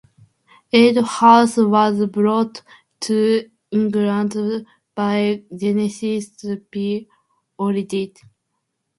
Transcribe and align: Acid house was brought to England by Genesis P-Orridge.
Acid 0.73 0.97
house 1.05 1.57
was 1.57 2.07
brought 2.07 2.63
to 3.01 3.47
England 3.69 4.65
by 4.95 5.43
Genesis 5.55 6.31
P-Orridge. 6.71 8.15